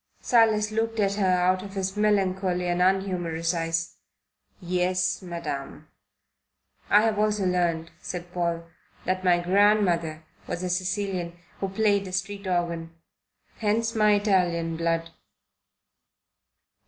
[0.19, 3.97] Silas looked at her out of his melancholy and unhumorous eyes.
[4.59, 5.89] "Yes, Madam."
[6.89, 8.63] "I have also learned," said Paul,
[9.05, 12.95] "that my grandmother was a Sicilian who played a street organ.
[13.59, 15.11] Hence my Italian blood."